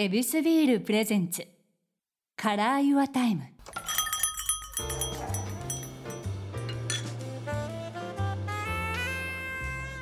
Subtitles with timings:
[0.00, 3.42] エビスビール presents。Color Your Time。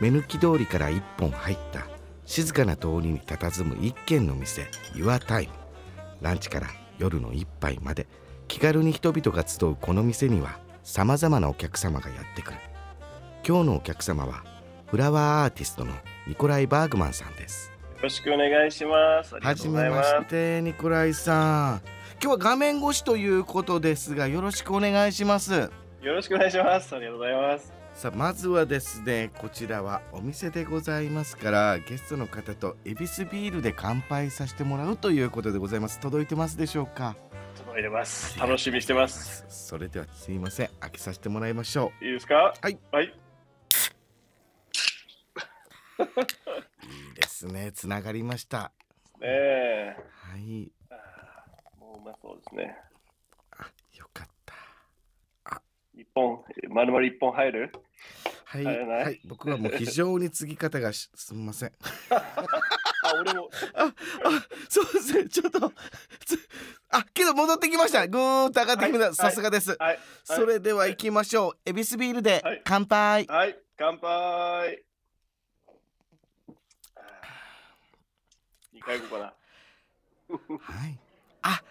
[0.00, 1.86] 目抜き通りから一本入った。
[2.24, 4.62] 静かな通りに佇む一軒の店。
[4.94, 5.50] Your Time
[6.22, 8.06] ランチから夜の一杯まで。
[8.48, 12.58] 気軽に人々が集うこの店にはさまざまなお客様がやってくる。
[13.46, 14.42] 今日のお客様は
[14.86, 15.92] フラワーアーティストの
[16.26, 17.71] ニコライ・バーグマンさんです。
[18.02, 19.36] ろしくお願いします。
[19.36, 20.02] はじめま。
[20.02, 21.82] してニコライさん
[22.20, 25.70] 今日は画面越しということですがよろしくお願いしますよ
[26.02, 26.94] ろしくお願いします。
[26.96, 27.72] ありがとうございます。
[27.94, 37.14] さあまずはですねこちらはお店でございますからゲストの方とエビスビールで乾杯させてもらうということでございます届いてますでしょうか？
[37.56, 38.36] 届いてます。
[38.38, 39.44] 楽しみにしてます。
[39.48, 42.54] それではすいません開けさせてもらいましょいいですか？
[42.60, 42.78] はい。
[42.90, 43.14] はい。
[47.42, 48.72] ですねつながりました
[49.20, 49.96] ねえ。
[50.30, 50.70] はい
[51.78, 52.76] もううまそうですね。
[53.52, 53.64] あ
[53.96, 55.62] よかった
[55.94, 57.72] 一本、まるまる一本入る？
[58.44, 61.72] はい、はい、僕はもう非常に継ぎ方がし すみません
[62.10, 63.48] あ、俺も。
[63.74, 63.92] あ、
[64.68, 65.28] そうですね。
[65.28, 65.72] ちょっと、
[66.24, 66.38] つ
[66.90, 68.06] あ、けど戻ってきました。
[68.06, 69.04] ぐーっと上がってきました。
[69.06, 69.76] はいさすがです。
[69.78, 69.98] はい。
[70.24, 71.58] それでは行きましょう。
[71.64, 73.26] エビスビールではい乾杯。
[73.26, 73.56] はい。
[73.76, 74.84] 乾杯。
[78.82, 79.32] 二回行こうか
[80.58, 80.58] な？
[80.60, 80.98] はい。
[81.42, 81.62] あ、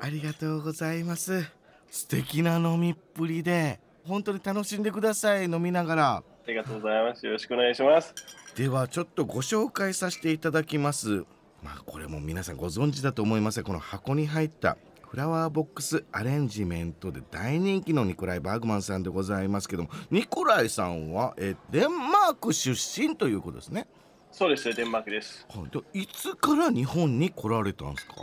[0.00, 1.44] ありがとうございます。
[1.90, 5.44] 素敵な飲みっぷりで、本当に楽しんでください。
[5.44, 6.16] 飲みながら。
[6.16, 7.24] ありがとうございます。
[7.24, 8.14] よろしくお願いします。
[8.54, 11.24] ではちょっとご紹介させていただきます
[11.62, 14.76] まあこれも皆さんご存知だと思いますがこの箱に入った
[15.08, 23.86] フラワーボックスアレンジメントで大人気のニコライ・バーグマンさんでございますけどもニコライさんはえデンマーク出身ということですね、
[24.30, 24.74] そうですね。
[24.74, 25.46] デンマークです。
[25.48, 28.14] はい、でいつから日本に来られたんですか？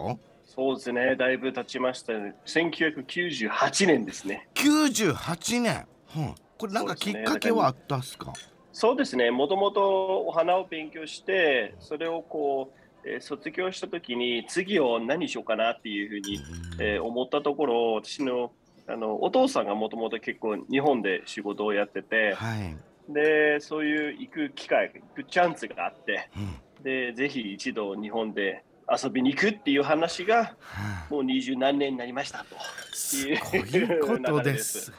[0.46, 1.16] そうですね。
[1.18, 2.36] だいぶ経ちました、ね。
[2.46, 4.48] 1998年ですね。
[4.56, 5.74] 98年、
[6.08, 8.32] はい、これなんかきっかけはあったんですか？
[8.72, 12.74] そうですね、もともとお花を勉強して、それをこ
[13.04, 16.40] う、えー卒業したときに、次を何しようかなっていうふうに、
[16.80, 18.52] えー思ったところ、私の
[18.88, 22.78] あのお父さんがもともと結構日本で仕事をやってて、はい、
[23.10, 32.56] でそういう行く機会、行くチャンスがあって、うんでぜひ一度日本で遊びに行くっていう話が、はいもう二十何年になりましたと。
[32.56, 34.92] いことです。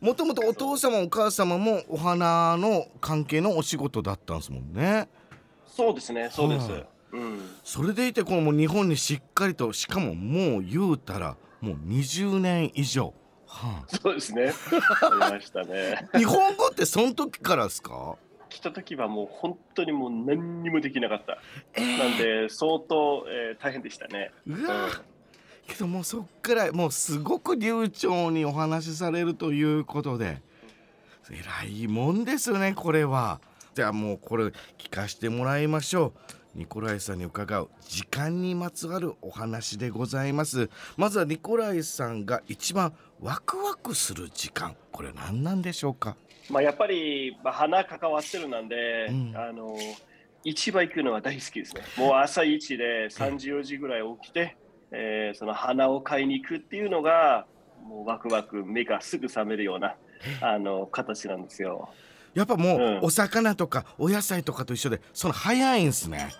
[0.00, 5.08] もともとお父様お母様もお花の関係のお仕事だったんですもんね。
[5.66, 6.70] そうですね、そうです。
[6.70, 13.14] はいうんそれでいてこの日本にしっかりとしかももう言うたらもう20年以上。
[13.52, 14.52] はそうですね。
[15.02, 16.08] ありましたね。
[16.12, 18.16] あ、 日本語ってその時からですか？
[18.48, 21.38] 来た時はもう本当にもう何にもできなかった。
[21.74, 24.30] えなんで相当、えー大変でしたね。
[24.46, 24.88] うわ
[25.66, 30.42] けどもうそっからもうすごく流暢にお話しされるということで
[31.30, 33.40] 偉いもんですよねこれは
[33.74, 34.46] じゃあもうこれ
[34.76, 36.12] 聞かしてもらいましょう
[36.54, 40.68] ニコライさんに伺う時間にまつわるお話でございます。
[40.96, 44.76] まずはニコライさんが一番ワクワクする時間。
[44.90, 46.16] これ何なんでしょうか？
[46.50, 49.32] まあやっぱり、まあ、花関わってるなんで、うん。
[49.36, 49.76] あの
[50.44, 51.82] 市場行くのは大好きですね。
[51.96, 54.56] もう朝一で3時4時ぐらい起きて、
[54.90, 57.46] えーその花を買いに行くっていうのが
[57.82, 59.94] もうワクワク目がすぐ覚めるような
[60.42, 61.88] あの形なんですよ。
[62.34, 62.98] やっぱもううん。
[63.02, 66.30] お魚とかお野菜とかと一緒でその早いんすね。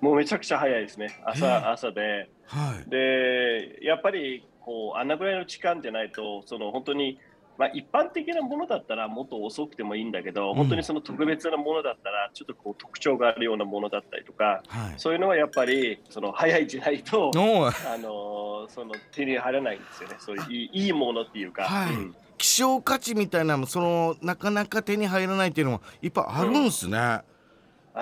[0.00, 1.20] もうめちゃくちゃ早いですね。
[1.24, 2.28] 朝朝で。
[2.46, 2.90] はい。
[2.90, 7.18] でやっぱりこうあんなぐらいの時間じゃないとその本当に、
[7.58, 10.54] まあ、一般的なものだったらもっと遅くてもいいんだけど、うん。
[10.54, 14.94] 本当にその特別なものだったらちょっとこう特徴があるようなものだったりとかはい。
[14.96, 17.02] そういうのはやっぱりその早いじゃない。
[17.02, 20.16] と、あのその手に入らないんですよね。
[20.18, 21.94] そういういいいいものっていうか、はい。
[21.94, 27.24] うん希少価値みたいなのもそのなかなか手に入らないっていうのもいっぱいあるんすね、あ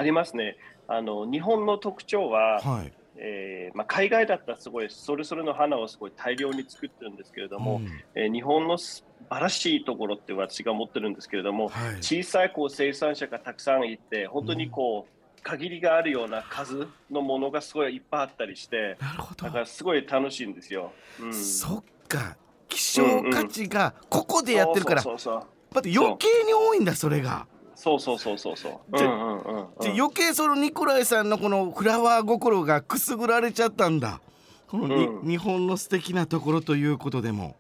[0.03, 0.57] りますね。
[0.89, 2.93] あの日本の特徴は、はい。
[3.17, 7.89] えーまあ、海外だったらすごいそれぞれの花をすごい大量に作ってるんですけれども、うん。
[8.15, 11.97] えー日本の素晴らしいところって私が思ってるんですけれども、はい。
[12.03, 15.15] 小さいこう生産者がたくさんいて本当にこう、
[15.45, 18.97] 限りがあるような数のものがすごいいっぱいあったりして
[19.37, 20.93] だからすごい楽しいんですよ。
[21.21, 22.37] うん、そっか
[22.75, 27.47] 希少価値がここでやってるから、そうそうまた余計に多いんだそれが。
[27.75, 28.73] そうそうそうそうそう。
[28.73, 28.99] そう。
[28.99, 34.21] じゃうんうんうんう余計そのニコライさんのこのフラワー心がくすぐられちゃったんだ。
[34.69, 35.29] このに、うん。
[35.29, 37.57] 日本の素敵なところということでも。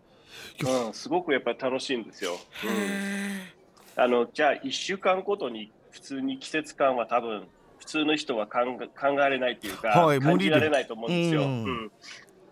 [0.87, 2.32] うん、すごくやっぱり楽しいんですよ。
[2.32, 4.02] うん。
[4.02, 7.46] あのじゃあ1週間ごとに普通に季節感は多分
[7.78, 10.50] 普普通の人は考え考えられないっていうか、はい無理で。
[10.52, 11.43] 感じられないと思うんですよ。
[11.43, 11.93] ううんん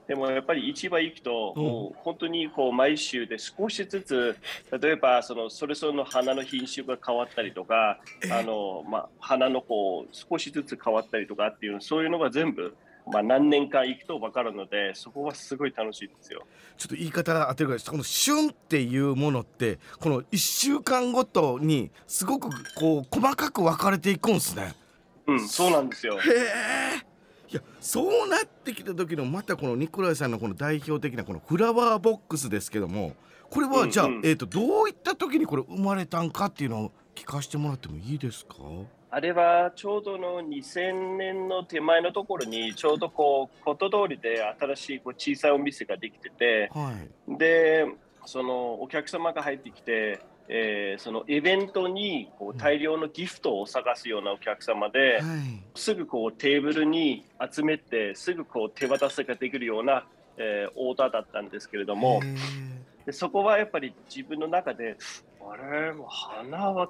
[0.06, 4.37] でもやっぱり市場行くと、うんもう本当にこう毎週で少しずつ、
[4.81, 8.00] 例えばそのそれぞれの花の品種が変わったりとか、
[8.31, 12.75] あのまあ、花のこう少しずつ変わったりとかっていう、そういうのが全部、
[13.06, 16.44] まあ、何年間行くと分かるので、そこはすごい楽しいですよ。
[16.76, 24.75] ちょっと言い方当てるからこの旬っていうものってこの1週間ごとにすごくこう細かく分かれていくんですね。
[25.26, 26.19] うん、そうなんですよ。
[26.19, 26.31] へ
[26.99, 27.12] え。
[27.52, 33.14] いやそうなってきた時のまたこのニコライさんのこの代表的なこのフラワーボックスですけども
[33.50, 38.54] これはじゃあ、うんうんえー、とどういった時にこれ生まれたんかっていうのを聞かせてもらってもいいですか？
[39.10, 46.94] あれはちょうどの2000年の手前のところにちょうどこうこと通りで新しいこう小さいお店ができてては
[47.28, 47.37] い。
[47.37, 47.87] で
[48.25, 55.62] そのお客様が入ってきて、えーそのイベントにこう大量のギフトを探すようなお客様で、はい。
[55.75, 60.05] すぐこうテーブルに集めてすぐこう手渡しができるような、
[60.37, 62.21] えーオーダーだったんですけれども
[63.06, 64.97] でそこはやっぱり自分の中で
[65.41, 65.93] あれ？
[65.93, 66.88] もう花は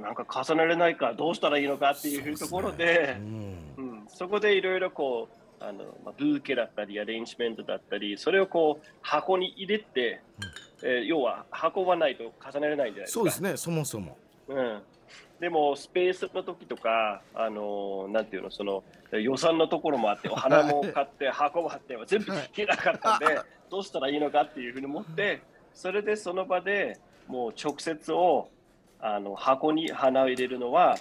[0.00, 3.22] なんか重ねれないかどうしたらいいのかっていうところでう。
[3.22, 10.20] んうん、そこでいろいろこうあの、まあ、ブーケだったりアレンジメントだったりそれをこう箱に入れて、
[10.82, 13.12] えー要は運ばないと重ねれないじゃないですか。
[13.12, 14.16] そうですねそもそも。
[14.48, 14.80] うん、
[15.38, 23.40] でもスペースの時とか、あのーなんていうのその予算のところもあってお花も買って箱もあって全部聞けなかったんで
[23.70, 25.42] どうしたらいいのかっていうふうに思って
[25.74, 26.98] それでその場で
[27.28, 28.48] もう直接を
[29.00, 30.96] あの箱に花を入れるのは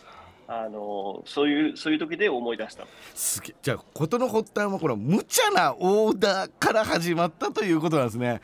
[0.51, 2.81] あのーそういうそういう時で思い出した。
[2.81, 3.55] のすげえ。
[3.61, 8.41] じゃあ事の発端はこの無茶なオーダーから始まったということなんですね。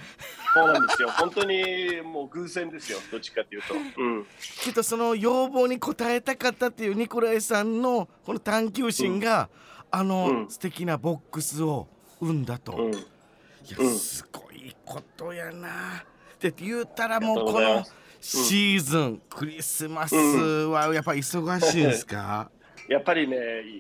[0.54, 1.10] そうなんですよ。
[1.10, 3.00] 本当にもう偶然ですよ。
[3.12, 3.74] どっちかっていうと。
[3.74, 4.26] うん。
[4.62, 9.50] きっとその要望に応えたかったっていうニコライさんのこの探求心が、
[9.90, 10.50] あの、うん。
[10.50, 11.88] 素敵なボックスを
[12.20, 12.74] 生んだと。
[12.74, 13.98] うん、いやうん。
[13.98, 16.06] すごいことやな。
[16.40, 17.84] で言うたらもうこの
[18.28, 22.50] シーズン、クリスマスはやっぱり忙しいですか、
[22.90, 23.38] やっぱりね、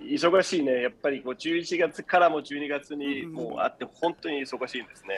[0.07, 5.15] 忙しいね、やっぱりこう11月からも12月にもうあって、本当に忙しいんですね。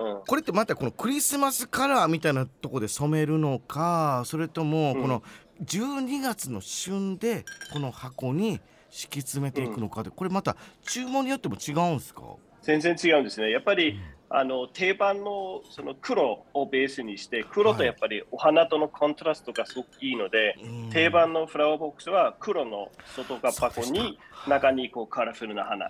[0.00, 5.02] うんうん、これってまたこのクリスマスカラーみたいなとこで染めるのかそれともうん。
[5.02, 5.22] この
[5.64, 8.60] 12月の旬でこの箱に
[8.90, 12.22] 敷き詰めていくのかでこれまた注文によっても違うんですか？
[12.62, 13.50] 全然違うんですね。
[13.50, 14.00] やっぱり、
[14.32, 20.90] あの定番のその黒をベースにして、黒とやっぱりお花とのコントラストがすごくいいので、うん。
[20.90, 25.88] 定番のフラワーボックスは黒の外が箱に中にこうカラフルな花。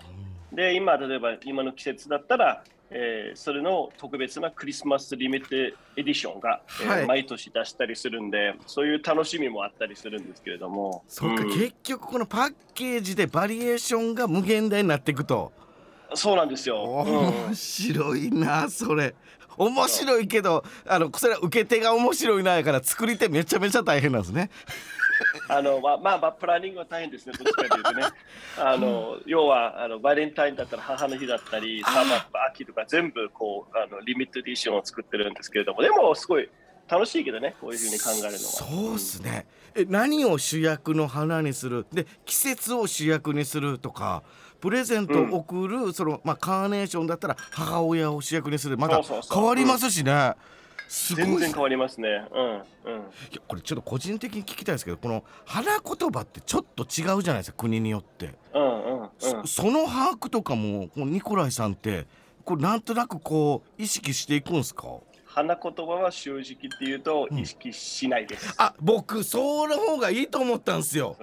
[0.54, 7.06] で、今、例えば今の季節だったら、えーそれの特別なクリスマスリミテッドエディションが、えーはい。
[7.06, 11.04] 毎年出したりするんで、そういう楽しみもあったりするんですけれども。
[11.06, 11.48] そうか、ん。
[11.48, 15.52] 結局このパッケージでバリエーションが無限大になっていくと
[16.14, 17.04] そうなんですよ。
[17.06, 19.14] うん面白いなそれ
[19.56, 24.50] 面白いけどあのそれは受け手が面白いなやから作り手めちゃめちゃ大変なんですね
[25.48, 28.04] あのまあまあまあプランニングは大変ですね、どっちかというとね。
[28.58, 36.48] あの要はあのバレンタインだったら母の日だったり、サマーとか秋とか全部こうあのリミットエディションを作ってるんですけれども、でもすごい
[36.88, 38.38] 楽しいけどね、こういうふうに考えるのは。
[38.38, 41.86] そうっすねえ何を主役の花にする？
[41.92, 44.22] で季節を主役にするとか
[44.60, 48.76] プレゼントを送る、そのまあカーネーションだったら母親を主役にする。
[48.76, 50.34] また変わりますしね、
[50.88, 52.08] すごいっす全然変わりますね。
[52.32, 52.54] うんうん。
[52.54, 52.62] い
[53.32, 59.08] やこれちょっと個人的に聞きたいですけどこの花言葉ってちょっと違うじゃないですか国によって、うんうんうん。
[59.18, 62.06] そその把握とかもこのニコライさんって
[62.44, 64.88] これなんとなくこう意識していくんですか？
[65.32, 67.38] 花言葉は正直っていうとうん。
[67.38, 68.54] 意識しないです。
[68.58, 70.98] あ僕その方がいいと思ったんです。
[70.98, 71.16] よ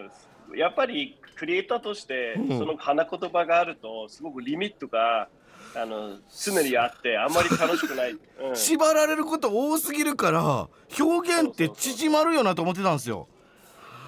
[0.55, 2.57] やっぱりクリエイターとしてうん。
[2.57, 5.27] その花言葉があるとすごくリミットが
[5.75, 8.11] あの常にあってあんまり楽しくない。
[8.11, 8.55] うん。
[8.55, 13.27] 縛られること多すぎるから表現って縮まるよなと思ってたんですよ。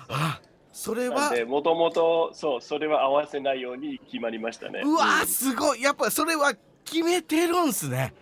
[0.07, 0.39] あ
[0.71, 4.81] それはもともと、そう、それは合わせないように決まりましたね。
[4.85, 5.81] うわすごい。
[5.81, 6.53] やっぱそれは
[6.85, 8.13] 決めてるんすね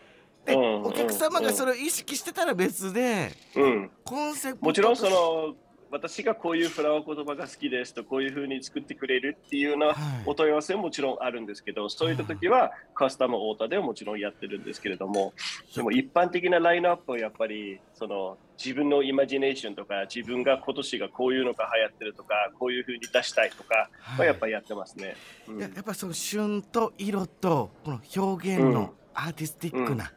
[0.48, 5.56] で、うんお客様がそれを意識してたら別で、うん、コンセプトもちろんそとの
[5.90, 9.96] 私がこういうフラワー言葉が好きですとこういうふうに作ってくれるっていうようなはい。
[10.26, 15.34] お問い合わせももちろんあるんですけど、そういった時はカスタムオーダーでももちろんやってるんですけれども
[15.74, 25.16] でも一般的なラインナップはやっぱりその自分のイマジネーションとか自分が今年がこういうのが流行ってるとかこういうふうに出したいとかはやっぱりやってますね。
[25.48, 25.60] うん。
[25.60, 28.74] ややっぱその旬と色とこの表現うん。
[28.74, 30.17] のアーティスティックな腕がうん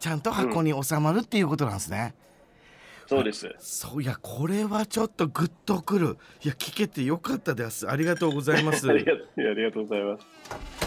[0.00, 2.14] ちゃんと箱に収まるっていうことなんですね。
[3.06, 3.54] そうです。
[3.58, 9.12] そういやこれはちょっとグッとくるいや聞けてよかったですありがとうございますありが
[9.70, 10.85] とうございます。